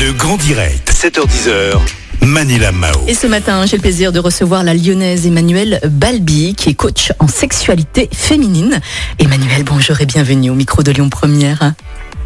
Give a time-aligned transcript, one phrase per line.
[0.00, 1.76] Le grand direct, 7h10h.
[2.20, 2.92] Manila Mao.
[3.08, 7.10] Et ce matin, j'ai le plaisir de recevoir la lyonnaise Emmanuelle Balbi, qui est coach
[7.18, 8.80] en sexualité féminine.
[9.18, 11.72] Emmanuelle, bonjour et bienvenue au micro de Lyon Première.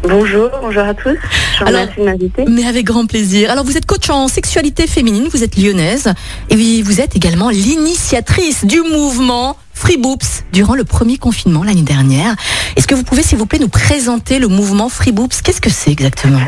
[0.03, 1.17] Bonjour, bonjour à tous.
[1.57, 2.45] Je vous Alors, remercie de m'inviter.
[2.47, 3.49] Mais avec grand plaisir.
[3.49, 6.13] Alors, vous êtes coach en sexualité féminine, vous êtes lyonnaise,
[6.51, 11.81] et oui, vous êtes également l'initiatrice du mouvement Free Boops durant le premier confinement l'année
[11.81, 12.35] dernière.
[12.75, 15.69] Est-ce que vous pouvez, s'il vous plaît, nous présenter le mouvement Free Boops Qu'est-ce que
[15.69, 16.39] c'est exactement?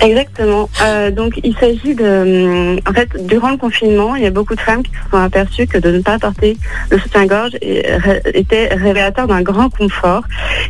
[0.00, 0.68] Exactement.
[0.82, 2.72] Euh, donc, il s'agit de.
[2.74, 5.18] hum, En fait, durant le confinement, il y a beaucoup de femmes qui se sont
[5.18, 6.56] aperçues que de ne pas porter
[6.90, 10.22] le soutien-gorge était révélateur d'un grand confort.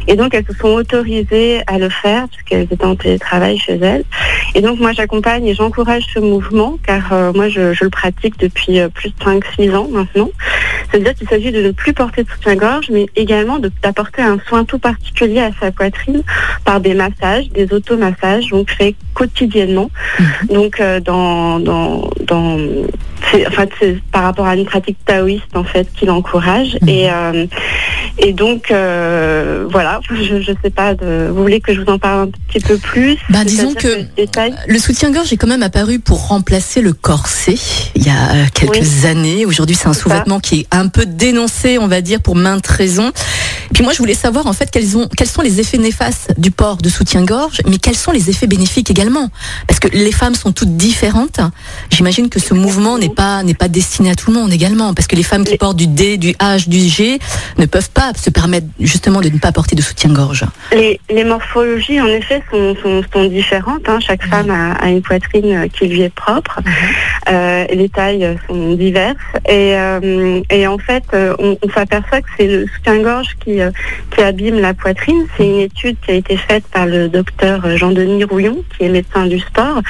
[0.09, 4.05] Et donc, elles se sont autorisées à le faire puisqu'elles étaient en télétravail chez elles.
[4.55, 8.80] Et donc, moi, j'accompagne et j'encourage ce mouvement car euh, moi, je, le pratique depuis
[8.80, 10.30] euh, plus de 5-6 ans maintenant.
[10.92, 14.78] C'est-à-dire qu'il s'agit de ne plus porter de soutien-gorge, mais également d'apporter un soin tout
[14.78, 16.23] particulier à sa poitrine
[16.65, 19.91] par des massages, des automassages, donc faits quotidiennement.
[20.51, 22.59] Donc euh, dans dans dans
[23.33, 26.88] c'est en fait c'est par rapport à une pratique taoïste en fait qu'il encourage Mhm.
[26.88, 27.47] et euh,
[28.19, 31.99] et donc euh, voilà je je sais pas de, vous voulez que je vous en
[31.99, 33.16] parle un petit peu plus?
[33.30, 34.07] Bah, disons que-
[34.69, 37.57] Le soutien-gorge est quand même apparu pour remplacer le corset
[37.95, 39.46] il y a euh, quelques années.
[39.46, 43.11] Aujourd'hui, c'est un sous-vêtement qui est un peu dénoncé, on va dire, pour maintes raisons.
[43.73, 46.51] Puis moi, je voulais savoir en fait quels, ont, quels sont les effets néfastes du
[46.51, 49.29] port de soutien-gorge, mais quels sont les effets bénéfiques également?
[49.67, 51.41] Parce que les femmes sont toutes différentes.
[51.91, 54.95] J'imagine que ce mouvement n'est pas, n'est pas destiné à tout le monde également.
[54.95, 57.18] Parce que les femmes qui portent du D, du H, du G
[57.59, 60.45] ne peuvent pas se permettre justement de ne pas porter de soutien-gorge.
[60.73, 63.88] Les, les morphologies, en effet, sont, sont, sont différentes.
[63.88, 63.98] hein.
[64.00, 66.60] Chaque femme a, a une poitrine euh, qui lui est propre.
[67.31, 69.16] Euh, et les tailles euh, sont diverses.
[69.48, 73.70] Et, euh, et en fait, euh, on, on s'aperçoit que c'est le soutien-gorge qui, euh,
[74.15, 75.26] qui abîme la poitrine.
[75.37, 78.88] C'est une étude qui a été faite par le docteur euh, Jean-Denis Rouillon, qui est
[78.88, 79.81] médecin du sport,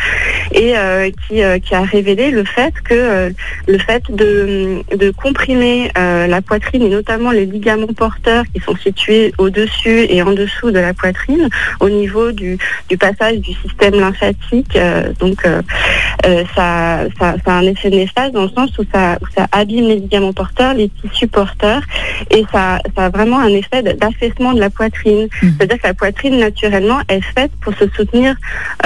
[0.52, 3.21] et euh, qui, euh, qui a révélé le fait que euh,
[3.66, 8.76] le fait de, de comprimer euh, la poitrine et notamment les ligaments porteurs qui sont
[8.76, 11.48] situés au-dessus et en dessous de la poitrine,
[11.80, 15.46] au niveau du, du passage du système lymphatique, euh, donc
[16.26, 19.46] euh, ça, ça, ça a un effet néfaste dans le sens où ça, où ça
[19.52, 21.82] abîme les ligaments porteurs, les tissus porteurs,
[22.30, 25.28] et ça, ça a vraiment un effet d'affaissement de la poitrine.
[25.42, 25.54] Mhm.
[25.58, 28.34] C'est-à-dire que la poitrine, naturellement, est faite pour se soutenir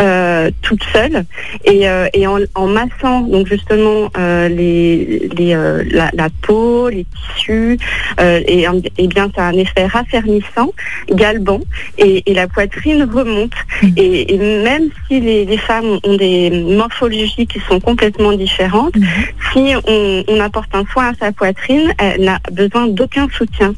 [0.01, 1.25] euh, toute seule,
[1.65, 5.55] et, euh, et en, en massant donc justement les, les,
[5.91, 7.79] la, la peau, les tissus,
[8.21, 8.67] et,
[8.99, 10.73] et bien ça a un effet raffermissant,
[11.11, 11.61] galbant,
[11.99, 13.53] et, et la poitrine remonte.
[13.83, 13.93] Mhm.
[13.97, 19.07] Et, et même si les, les femmes ont des morphologies qui sont complètement différentes, Mhm.
[19.53, 23.75] si on, on apporte un soin à sa poitrine, elle n'a besoin d'aucun soutien.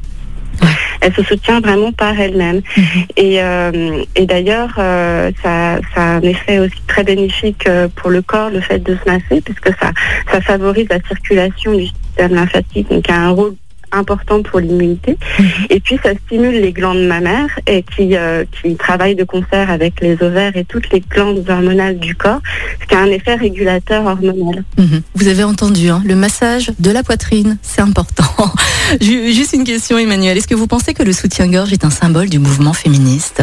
[1.01, 2.61] Elle se soutient vraiment par elle-même.
[2.75, 2.83] Mhm.
[3.15, 8.09] Et, euh, et d'ailleurs, euh, ça, ça a un effet aussi très bénéfique euh, pour
[8.09, 9.91] le corps, le fait de se masser, puisque ça,
[10.31, 13.55] ça favorise la circulation du système lymphatique, donc a un rôle
[13.91, 15.17] important pour l'immunité.
[15.39, 15.45] Mhm.
[15.69, 20.01] Et puis ça stimule les glandes mammaires et qui, euh, qui travaillent de concert avec
[20.01, 22.41] les ovaires et toutes les glandes hormonales du corps,
[22.81, 24.63] ce qui a un effet régulateur hormonal.
[24.77, 25.01] Mhm.
[25.15, 28.25] Vous avez entendu, hein, le massage de la poitrine, c'est important.
[29.01, 30.37] Ju- Juste une question, Emmanuel.
[30.37, 33.41] Est-ce que vous pensez que le soutien-gorge est un symbole du mouvement féministe?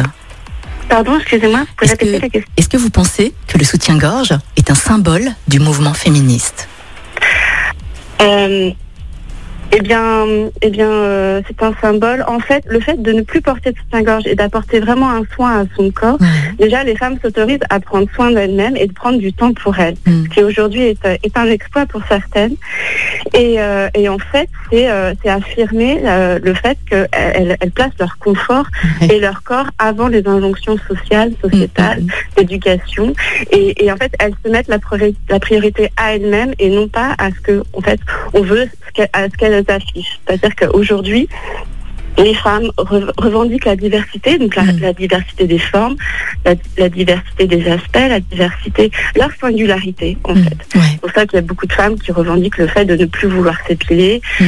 [0.89, 2.51] Pardon, excusez-moi, vous pouvez Est-ce que- répéter la question?
[2.55, 6.69] Est-ce que vous pensez que le soutien-gorge est un symbole du mouvement féministe?
[8.21, 8.71] Euh,
[9.71, 10.25] eh bien,
[10.61, 12.23] eh bien, euh, c'est un symbole.
[12.27, 15.61] En fait, le fait de ne plus porter de soutien-gorge et d'apporter vraiment un soin
[15.61, 16.17] à son corps,
[16.59, 19.95] déjà, les femmes s'autorisent à prendre soin d'elles-mêmes et de prendre du temps pour elles,
[20.05, 20.23] Mm.
[20.23, 22.55] ce qui aujourd'hui est, euh, est un exploit pour certaines.
[23.33, 25.99] Et, euh, et en fait, c'est euh, affirmer
[26.41, 28.65] le fait qu'elles elles placent leur confort
[29.01, 29.15] Ouais.
[29.15, 32.09] et leur corps avant les injonctions sociales, sociétales, Mhm.
[32.37, 33.13] d'éducation.
[33.51, 36.87] Et, et en fait, elles se mettent la, priori- la priorité à elles-mêmes et non
[36.87, 37.99] pas à ce que, en fait,
[38.33, 38.67] on veut,
[39.13, 39.53] à ce qu'elles
[40.25, 41.27] C'est-à-dire qu'aujourd'hui,
[42.17, 44.79] les femmes re- revendiquent la diversité, donc la, Mm.
[44.81, 45.95] la diversité des formes,
[46.45, 50.43] la, la diversité des aspects, la diversité, leur singularité, en Mhm.
[50.43, 50.57] fait.
[50.75, 50.81] Ouais.
[50.93, 53.05] C'est pour ça qu'il y a beaucoup de femmes qui revendiquent le fait de ne
[53.05, 54.21] plus vouloir s'épiler.
[54.39, 54.45] Mm.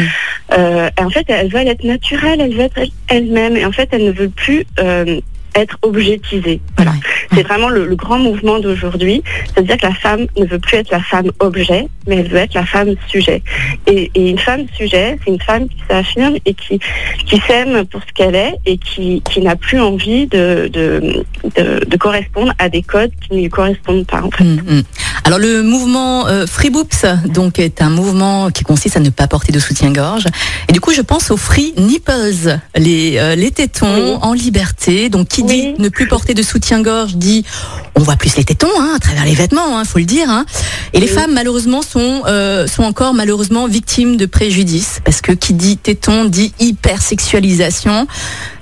[0.57, 3.55] Euh, et en fait, elles veulent être naturelles, elles veulent être elles-mêmes.
[3.55, 5.19] Et en fait, elles ne veulent plus euh,
[5.53, 6.61] être objetisées.
[6.75, 6.91] Voilà.
[6.91, 6.97] Ouais.
[7.33, 9.23] C'est vraiment le, grand mouvement d'aujourd'hui.
[9.45, 12.53] C'est-à-dire que la femme ne veut plus être la femme objet, mais elle veut être
[12.53, 13.41] la femme sujet.
[13.87, 16.79] Et, une femme sujet, c'est une femme qui s'affirme et qui,
[17.25, 21.23] qui s'aime pour ce qu'elle est et qui, qui n'a plus envie de, de,
[21.55, 24.21] de, de correspondre à des codes qui ne lui correspondent pas.
[24.21, 24.43] En fait.
[24.43, 24.83] Mm, mm.
[25.29, 29.27] Alors le mouvement euh, Free Boops donc est un mouvement qui consiste à ne pas
[29.27, 30.25] porter de soutien-gorge.
[30.67, 35.07] Et du coup, je pense aux Free Nipples, les euh, les tétons en liberté.
[35.09, 37.45] Donc qui dit ne plus porter de soutien-gorge dit
[37.93, 40.31] on voit plus les tétons hein, à travers les vêtements, hein, faut le dire.
[40.31, 40.47] Hein.
[40.93, 45.53] Et les femmes malheureusement sont euh, sont encore malheureusement victimes de préjudices parce que qui
[45.53, 48.07] dit tétons dit hypersexualisation.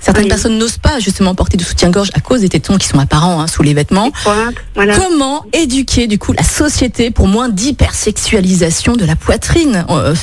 [0.00, 3.40] Certaines personnes n'osent pas justement porter de soutien-gorge à cause des tétons qui sont apparents
[3.40, 4.10] hein, sous les vêtements.
[4.74, 10.14] Comment éduquer du coup la société pour moins d'hypersexualisation de la poitrine euh,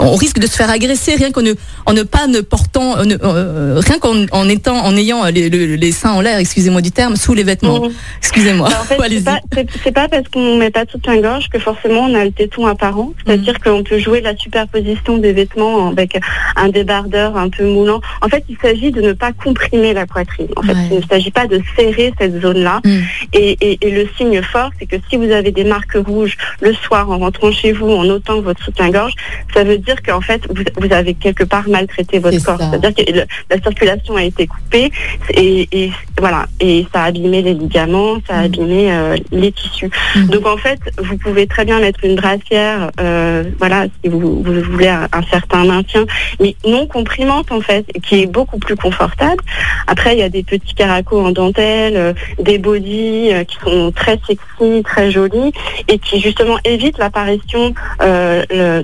[0.00, 1.54] on risque de se faire agresser rien qu'en ne,
[1.86, 6.12] en ne pas ne portant, euh, rien qu'en en étant, en ayant les, les, seins
[6.12, 7.80] en l'air, excusez-moi du terme, sous les vêtements.
[7.80, 7.92] Mmh.
[8.18, 8.68] Excusez-moi.
[8.68, 12.14] Bah, en fait, c'est pas, parce qu'on met pas tout un gorge que forcément on
[12.14, 13.12] a le téton apparent.
[13.24, 13.70] C'est-à-dire mmh.
[13.70, 16.18] qu'on peut jouer la superposition des vêtements avec
[16.56, 18.00] un débardeur un peu moulant.
[18.22, 20.48] En fait, il s'agit de ne pas comprimer la poitrine.
[20.56, 22.80] En fait, il ne s'agit pas de serrer cette zone-là.
[22.84, 22.98] Mmh.
[23.32, 26.72] Et, et, et, le signe fort, c'est que si vous avez des marques rouges le
[26.74, 29.12] soir en rentrant chez vous, en ôtant votre soutien-gorge,
[29.54, 32.58] ça veut dire dire qu'en fait, vous, avez quelque part maltraité votre corps.
[32.58, 34.90] C'est-à-dire que la circulation a été coupée
[35.34, 38.44] et, voilà, et ça a abîmé les ligaments, ça a mm.
[38.44, 39.90] abîmé euh, les tissus.
[40.14, 40.26] Mm.
[40.26, 44.88] Donc en fait, vous pouvez très bien mettre une brassière, euh, voilà, si vous, voulez
[44.88, 46.04] un, certain maintien,
[46.40, 49.42] mais non comprimante en fait, qui est beaucoup plus confortable.
[49.86, 54.18] Après, il y a des petits caracos en dentelle, euh, des bodys qui sont très
[54.26, 55.52] sexy, très jolis
[55.88, 57.74] et qui justement évitent l'apparition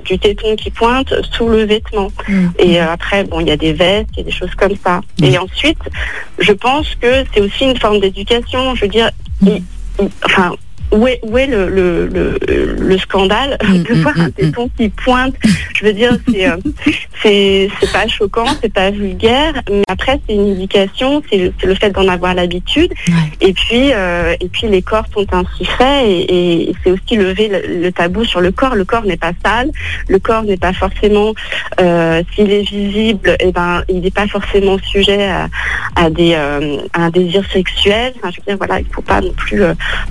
[0.05, 0.96] du téton qui pointe
[1.33, 2.11] sous le vêtement.
[2.29, 2.49] Mm.
[2.59, 5.01] Et euh, après, bon, il y a des vestes, a des choses comme ça.
[5.21, 5.25] Mm.
[5.25, 5.79] Et ensuite,
[6.39, 8.75] je pense que c'est aussi une forme d'éducation.
[8.75, 9.11] Je veux dire,
[10.25, 10.55] enfin,
[10.97, 12.09] où est, où est le, le,
[12.79, 15.35] le, scandale mm, de voir un téton qui pointe
[15.75, 20.53] Je veux dire, c'est euh, c'est pas choquant, c'est pas vulgaire, mais après c'est une
[20.53, 22.93] indication, c'est le, fait d'en avoir l'habitude.
[23.41, 27.91] Et puis euh, et puis les corps sont ainsi faits et, c'est aussi lever le,
[27.93, 28.75] tabou sur le corps.
[28.75, 29.71] Le corps n'est pas sale,
[30.09, 31.33] le corps n'est pas forcément
[31.81, 35.49] euh, s'il est visible, et eh ben il n'est pas forcément sujet à,
[35.97, 36.61] à des à
[36.95, 38.13] un désir sexuel.
[38.17, 39.63] Enfin, je veux dire voilà, il faut pas non plus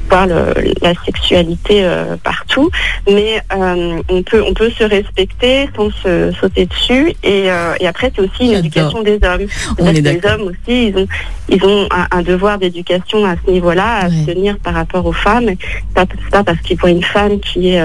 [0.10, 2.70] voir le la sexualité euh, partout,
[3.10, 7.14] mais euh, on peut on peut se respecter sans se sauter dessus.
[7.24, 9.48] Et, euh, et après, c'est aussi une éducation des hommes.
[9.80, 11.08] les hommes aussi, ils ont
[11.48, 15.52] ils ont un, devoir d'éducation à ce niveau-là, à se tenir par rapport aux femmes.
[15.94, 17.84] Pas, pas parce qu'ils voient une femme qui est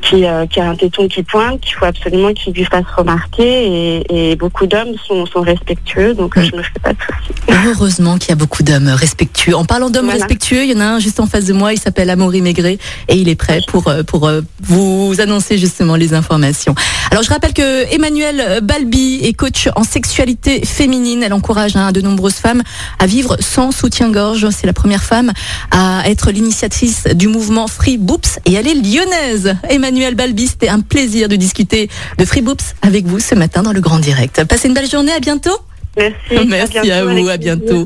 [0.00, 4.02] qui, qui, a un téton qui pointe, qu'il faut absolument qu'il lui fasse remarquer.
[4.10, 7.60] Et, beaucoup d'hommes sont, sont, respectueux, donc je me fais pas de soucis.
[7.66, 9.54] Heureusement qu'il y a beaucoup d'hommes respectueux.
[9.54, 11.78] En parlant d'hommes respectueux, il y en a un juste en face de moi, il
[11.78, 16.14] s'appelle Amaury Maigret et il est prêt pour, euh, pour euh, vous annoncer justement les
[16.14, 16.74] informations.
[17.10, 21.22] Alors je rappelle que Emmanuel Balbi est coach en sexualité féminine.
[21.22, 22.62] Elle encourage hein, de nombreuses femmes
[22.98, 24.48] à vivre sans soutien-gorge.
[24.50, 25.32] C'est la première femme
[25.70, 29.56] à être l'initiatrice du mouvement Free Boops et elle est lyonnaise.
[29.68, 31.88] Emmanuel Balbi, c'était un plaisir de discuter
[32.18, 34.44] de Free Boops avec vous ce matin dans le Grand Direct.
[34.44, 35.56] Passez une belle journée, à bientôt.
[35.96, 36.14] Merci.
[36.48, 37.78] Merci à, vous, à bientôt.